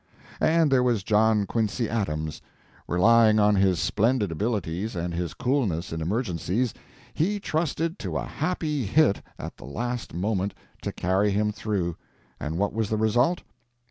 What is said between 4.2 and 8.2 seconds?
abilities and his coolness in emergencies, he trusted to